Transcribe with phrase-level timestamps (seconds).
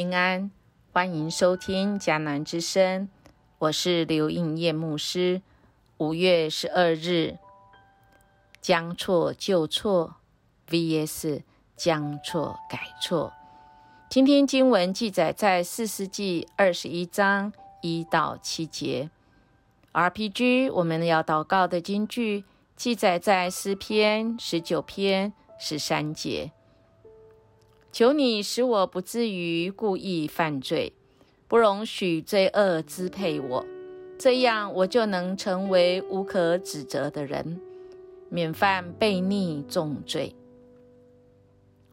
[0.00, 0.50] 平安，
[0.94, 3.10] 欢迎收听迦南之声，
[3.58, 5.42] 我是刘应叶牧师。
[5.98, 7.36] 五月十二日，
[8.62, 10.14] 将错就错
[10.66, 11.42] vs
[11.76, 13.34] 将错改错。
[14.08, 19.10] 今天经文记载在四世纪二十一章一到七节。
[19.92, 26.52] RPG 我们要祷告的经句记载在诗篇十九篇十三节。
[27.92, 30.92] 求你使我不至于故意犯罪，
[31.48, 33.66] 不容许罪恶支配我，
[34.16, 37.60] 这样我就能成为无可指责的人，
[38.28, 40.36] 免犯悖逆重罪。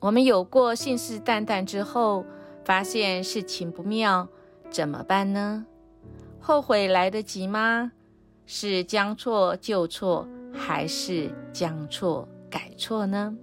[0.00, 2.26] 我们有过信誓旦旦之后，
[2.64, 4.28] 发现事情不妙，
[4.70, 5.64] 怎么办呢？
[6.38, 7.92] 后悔来得及吗？
[8.44, 13.36] 是将错就错，还是将错改错呢？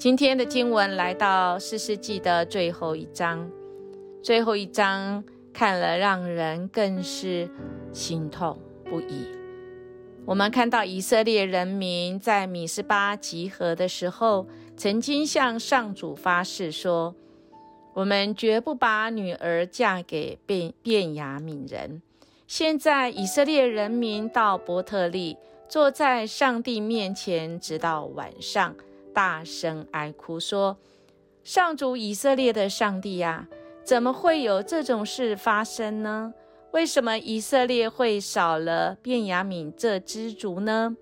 [0.00, 3.50] 今天的经文来到四世纪的最后一章，
[4.22, 7.46] 最后一章看了让人更是
[7.92, 9.28] 心痛不已。
[10.24, 17.14] 我们看到以色列人民在米斯巴集合的时候，曾经向上主发誓说
[17.92, 22.00] ：“我们绝不把女儿嫁给便便雅悯人。”
[22.48, 25.36] 现在以色列人民到伯特利，
[25.68, 28.74] 坐在上帝面前，直到晚上。
[29.14, 30.76] 大声哀哭说
[31.44, 33.48] ：“上主以色列的上帝呀，
[33.84, 36.32] 怎么会有这种事发生呢？
[36.72, 40.96] 为什么以色列会少了便雅悯这支族呢？”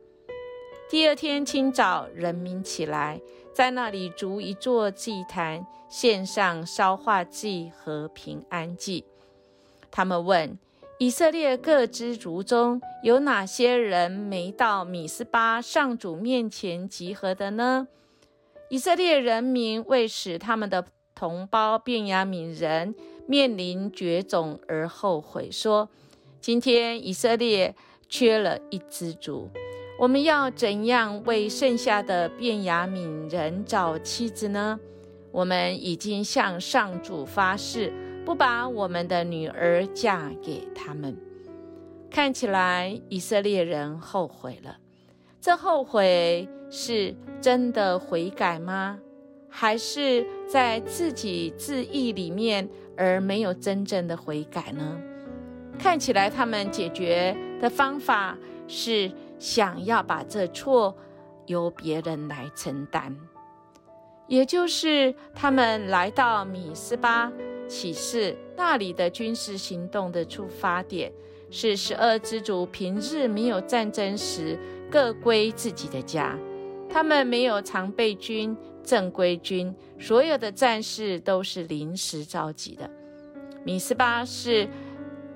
[0.91, 3.21] 第二天清早，人民起来，
[3.53, 9.05] 在那里筑一座祭坛，献上烧化祭和平安祭。
[9.91, 10.59] 他们问。
[11.01, 17.87] 以色列各支族中有哪些人没到米斯巴上主面前集合的呢？
[18.69, 20.85] 以色列人民为使他们的
[21.15, 22.95] 同胞便雅悯人
[23.27, 25.89] 面临绝种而后悔，说
[26.41, 27.75] ：“今天以色列
[28.09, 29.49] 缺了一支族，
[29.99, 34.79] 我们要怎样为剩下的便雅悯人找妻子呢？
[35.33, 37.93] 我们已经向上主发誓。”
[38.29, 41.17] 不把我们的女儿嫁给他们，
[42.11, 44.77] 看起来以色列人后悔了。
[45.41, 48.99] 这后悔是真的悔改吗？
[49.49, 55.01] 还是在自己自意里面而没有真正的悔改呢？
[55.79, 58.37] 看起来他们解决的方法
[58.67, 60.95] 是想要把这错
[61.47, 63.17] 由别人来承担，
[64.27, 67.33] 也就是他们来到米斯巴。
[67.69, 71.13] 启示那里的军事行动的出发点
[71.51, 74.59] 是十二支族平日没有战争时
[74.91, 76.35] 各归自己的家，
[76.91, 82.91] 他们没有常备军、正规军，所有的战士都是临时召集的。
[83.65, 84.69] 米斯巴是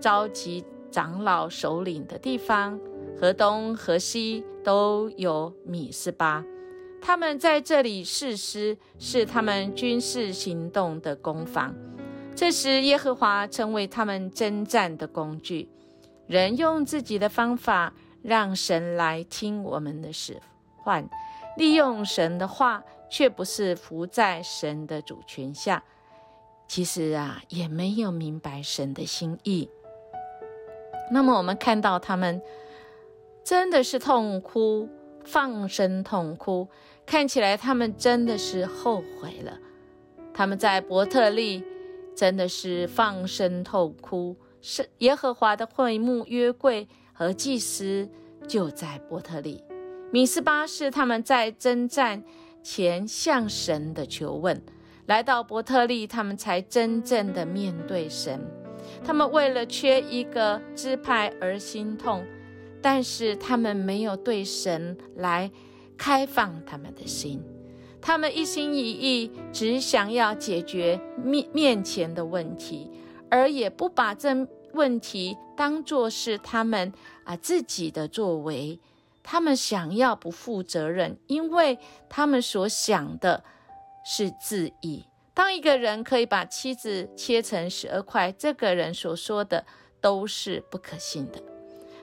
[0.01, 2.79] 召集长老首领的地方，
[3.21, 6.45] 河东河西都有米斯巴，
[7.01, 11.75] 他们在这里誓师，是他们军事行动的攻防。
[12.35, 15.69] 这时，耶和华成为他们征战的工具。
[16.27, 17.93] 人用自己的方法
[18.23, 20.41] 让神来听我们的使
[20.79, 21.07] 唤，
[21.57, 25.83] 利用神的话，却不是服在神的主权下。
[26.67, 29.69] 其实啊，也没有明白神的心意。
[31.11, 32.41] 那么，我们看到他们
[33.45, 34.89] 真的是痛哭，
[35.25, 36.69] 放声痛哭，
[37.05, 39.59] 看起来他们真的是后悔了。
[40.33, 41.65] 他们在伯特利。
[42.15, 48.07] 真的是放声痛哭，是耶和华的会幕约柜和祭司
[48.47, 49.65] 就在伯特利。
[50.13, 52.23] 米斯巴是他们在征战
[52.63, 54.63] 前向神的求问，
[55.07, 58.39] 来到伯特利，他们才真正的面对神。
[59.03, 62.23] 他们为了缺一个支派而心痛，
[62.83, 65.51] 但是他们没有对神来
[65.97, 67.43] 开放他们的心。
[67.99, 72.91] 他们一心一意只想要解决面面前的问题，
[73.31, 76.93] 而也不把这问题当作是他们
[77.25, 78.79] 啊自己的作为。
[79.23, 81.79] 他们想要不负责任，因为
[82.09, 83.45] 他们所想的
[84.05, 85.07] 是自义。
[85.35, 89.65] 当一个人可以把妻子切成十二块，这个人所说的
[90.01, 91.43] 都是不可信的。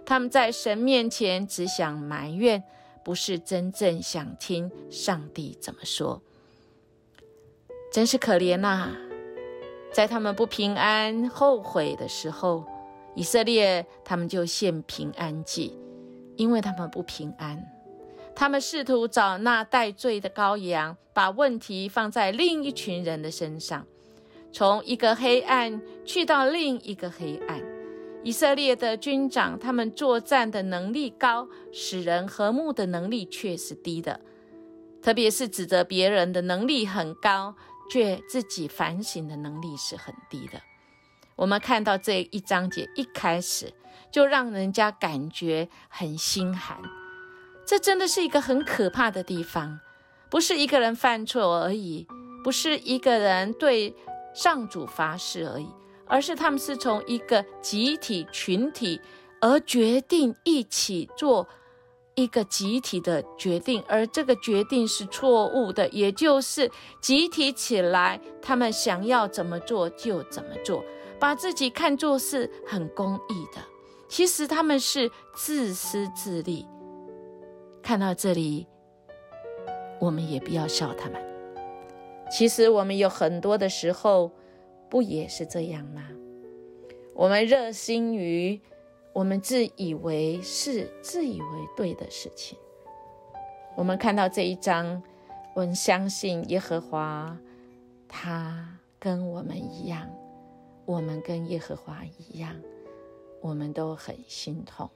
[0.06, 2.64] 他们在神面前只想埋怨。
[3.02, 6.22] 不是真正想听上帝怎么说，
[7.92, 8.90] 真是可怜呐！
[9.92, 12.66] 在他们不平安、后悔的时候，
[13.16, 15.76] 以色列他们就献平安祭，
[16.40, 17.62] 因为他们不平安。
[18.34, 23.86] 他们试图找那带罪的羔羊，把问题放在另一群人的身上。
[24.50, 27.62] 从一个黑暗去到另一个黑暗。
[28.24, 34.22] 以色列的军长，他们作战的能力高，使人和睦的能力却是低的。
[35.02, 37.54] 特别是指责别人的能力很高，
[37.92, 40.62] 却自己反省的能力是很低的。
[41.36, 43.74] 我们看到这一章节一开始，
[44.12, 46.78] 就让人家感觉很心寒。
[47.66, 49.80] 这真的是一个很可怕的地方，
[50.30, 52.08] 不是一个人犯错而已，
[52.44, 53.96] 不是一个人对
[54.34, 55.68] 上主发誓而已。
[56.12, 59.00] 而是他们是从一个集体群体
[59.40, 61.48] 而决定一起做
[62.16, 70.84] 一个集体的决定，而这个决定是错误的，也就是集体起来，他们想要怎么做就怎么做，
[71.20, 73.62] 把自己看作是很公义的，
[74.10, 76.68] 其实他们是自私自利。
[77.82, 78.68] 看到这里，
[80.02, 81.22] 我们也不要笑他们。
[82.30, 84.32] 其实我们有很多的时候。
[84.90, 86.10] 不也是这样吗？
[87.14, 88.60] 我们热心于
[89.14, 91.48] 我们自以为是、自以为
[91.78, 92.58] 对的事情。
[93.76, 95.04] 我们看到这一章，
[95.54, 97.38] 我们相信耶和华，
[98.08, 100.10] 他跟我们一样，
[100.88, 102.56] 我们跟耶和华一样，
[103.42, 104.90] 我们都很心痛。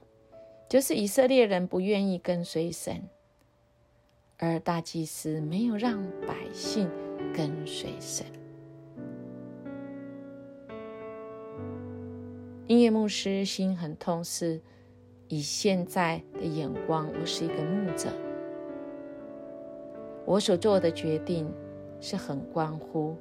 [0.68, 3.08] 就是以色列人不愿意跟随神，
[4.38, 6.90] 而大祭司没有让百姓
[7.34, 8.26] 跟随神。
[12.66, 14.60] 音乐牧师心很痛，是
[15.28, 18.08] 以现在的眼光，我是一个牧者，
[20.24, 21.46] 我所做的决定
[22.00, 23.16] 是很关乎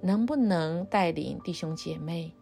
[0.00, 2.32] 能不能带领弟兄姐妹，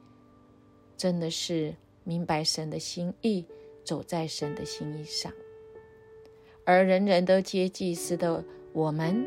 [0.97, 3.45] 真的是明白神的心意，
[3.85, 5.33] 走在神的心意上。
[6.65, 9.27] 而人人都接祭司的我们，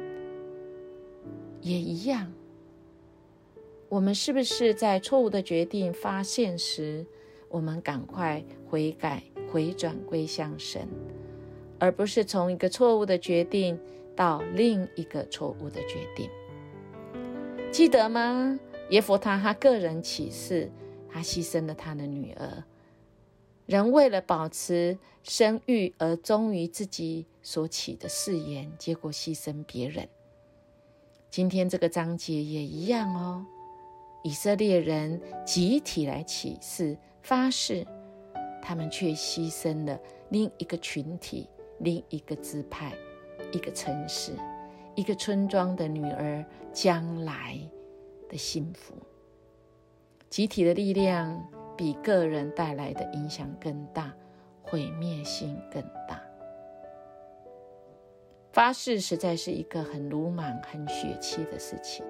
[1.61, 2.31] 也一样。
[3.89, 7.05] 我们是不是在错误的决定发现时，
[7.49, 10.87] 我们赶快悔改、回转归向神，
[11.79, 13.79] 而不是从一个错误的决定
[14.15, 16.29] 到另一个错误的决定？
[17.71, 18.59] 记得吗？
[18.89, 20.69] 耶弗他他个人启示，
[21.15, 22.65] 他牺牲了他的女儿，
[23.67, 30.09] 人为了保持生育而忠于自己所起的誓言，结果牺牲别人。
[31.31, 33.45] 今天这个章节也一样哦。
[34.25, 37.87] 以色列人集体来起誓发誓，
[38.61, 39.97] 他们却牺牲了
[40.27, 41.47] 另一个群体、
[41.79, 42.93] 另一个支派、
[43.53, 44.33] 一个城市、
[44.95, 47.57] 一个村庄的女儿将来
[48.27, 48.95] 的幸福。
[50.35, 54.13] 集体的力量比个人带来的影响更大，
[54.61, 56.21] 毁灭性更大。
[58.51, 62.05] 发誓实在是一个很鲁莽、很血气的事情。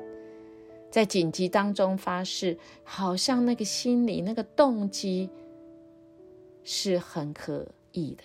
[0.89, 5.30] 在紧急当中发誓，好像那个心理那个动机
[6.63, 8.24] 是很可疑的，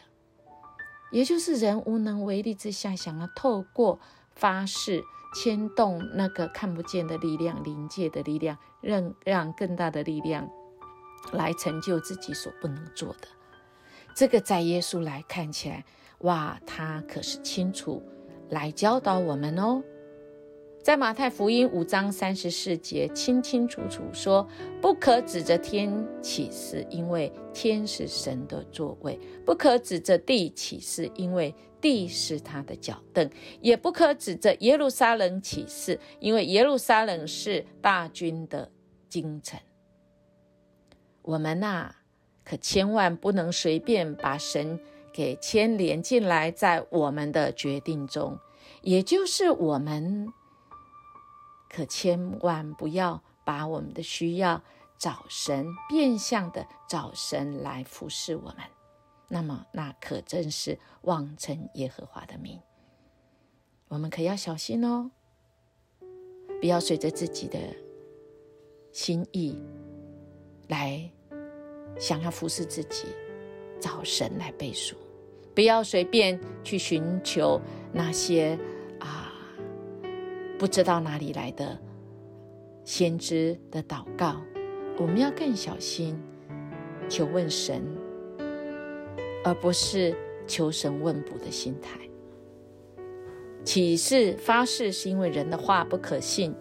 [1.13, 4.01] 也就是人无能为力之下，想要透过
[4.31, 5.03] 发誓
[5.35, 10.49] 牵动那个看不见的力量、临界的力量，让让更大的力量
[11.33, 13.29] 来成就自己所不能做的。
[14.15, 15.85] 这个在耶稣来看起来，
[16.21, 18.03] 哇，他可是清楚
[18.49, 19.83] 来教导我们哦。
[20.83, 24.49] 在马太福音五章三十四节，清清楚楚说
[24.81, 33.29] ：“不可指着天起誓，因为天是神的座位；不可指着地起誓，因为地是他的脚凳；
[33.61, 38.71] 也不可指着耶路撒冷起誓，因为耶路撒冷是大军的
[39.07, 39.61] 京城。”
[41.21, 41.95] 我们呐，
[42.43, 44.81] 可千万不能随便把神
[45.13, 48.39] 给牵连进来，在我们的决定中，
[48.81, 50.33] 也就是我们。
[51.73, 54.61] 可千万不要把我们的需要
[54.99, 58.57] 找神，变相的找神来服侍我们，
[59.29, 62.61] 那么那可真是妄称耶和华的名。
[63.87, 65.13] 我们可要小心哦，
[66.61, 67.59] 不要随着自己的
[68.91, 69.57] 心意
[70.67, 71.09] 来
[71.99, 73.07] 想要服侍自己，
[73.81, 74.97] 找神来背书，
[75.55, 77.61] 不要随便去寻求
[77.93, 78.59] 那些。
[80.61, 81.79] 不知道哪里来的
[82.85, 84.37] 先知的祷告，
[84.99, 86.21] 我们要更小心
[87.09, 87.83] 求问神，
[89.43, 90.15] 而不是
[90.47, 91.99] 求神问卜的心态。
[93.65, 96.55] 启示发誓是因为人的话不可信，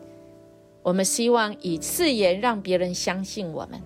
[0.82, 3.82] 我们希望以誓言让别人相信我们，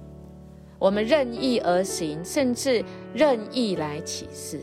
[0.78, 4.62] 我们任意而行，甚至任意来启示。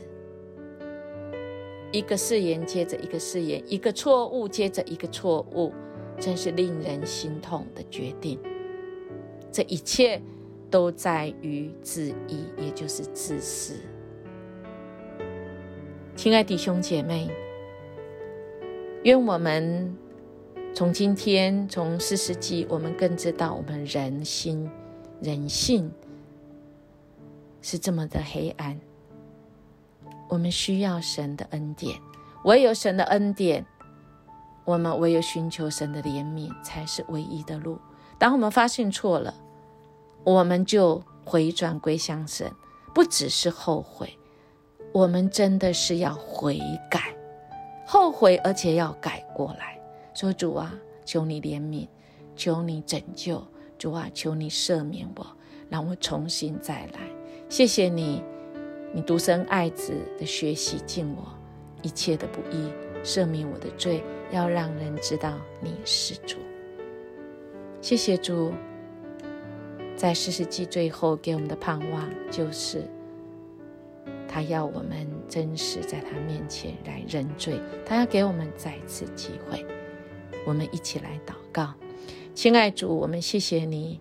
[1.92, 5.72] 一个誓言接着一个誓言，一个错误接着一个错误，
[6.18, 8.38] 真是令人心痛的决定。
[9.50, 10.22] 这一切
[10.70, 13.74] 都在于自意，也就是自私。
[16.14, 17.28] 亲爱弟兄姐妹，
[19.02, 19.96] 愿我们
[20.72, 24.70] 从今天从四世纪，我们更知道我们人心
[25.20, 25.90] 人性
[27.60, 28.78] 是这么的黑暗。
[30.30, 32.00] 我们需要神的恩典，
[32.44, 33.66] 唯有神的恩典，
[34.64, 37.78] 我们唯有寻求神的怜悯，才是唯一的路。
[38.16, 39.34] 当我们发现错了，
[40.24, 42.50] 我们就回转归向神，
[42.94, 44.16] 不只是后悔。
[44.92, 46.60] 我们真的是要悔
[46.90, 47.14] 改、
[47.86, 49.78] 后悔，而且要改过来。
[50.14, 50.72] 说主啊，
[51.04, 51.88] 求你怜悯，
[52.36, 53.44] 求你拯救，
[53.78, 55.26] 主啊，求你赦免我，
[55.68, 57.00] 让我重新再来。
[57.48, 58.22] 谢谢你，
[58.92, 61.24] 你独生爱子的学习敬我
[61.82, 62.70] 一切的不义，
[63.04, 66.36] 赦免我的罪，要让人知道你是主。
[67.80, 68.52] 谢谢主，
[69.96, 72.84] 在四世纪最后给我们的盼望就是。
[74.32, 79.66] 他要我们真实在他面前来认罪，他要给我们再次机会。
[80.46, 81.74] 我们一起来祷告，
[82.32, 83.98] 亲爱主，我们谢谢你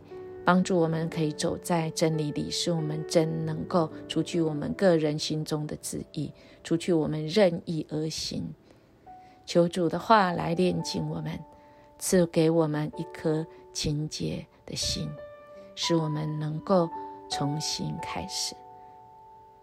[0.50, 8.52] 帮助我们可以走在真理里，使我们真能够除去我们个人心中的旨意，除去我们任意而行。
[9.46, 11.40] 求主的话来炼净我们，
[12.00, 15.08] 赐给我们一颗清洁的心，
[15.76, 16.90] 使我们能够
[17.30, 18.56] 重新开始。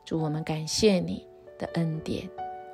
[0.05, 1.27] 祝，我们感谢你
[1.59, 2.31] 的恩典。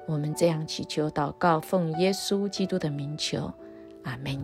[0.07, 3.51] 我们这样祈求祷告，奉耶稣基督的名求，
[4.03, 4.39] 阿门。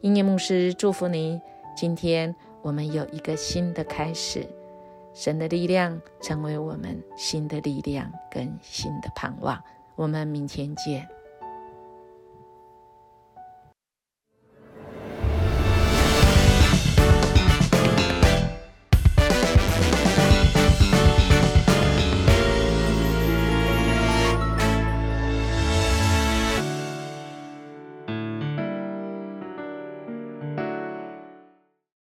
[0.00, 1.40] 音乐牧师祝福你。
[1.76, 4.46] 今天我们有一个新的开始，
[5.14, 9.62] 神的力量成为我们新的力量跟新的盼望。
[9.94, 11.08] 我们明天见。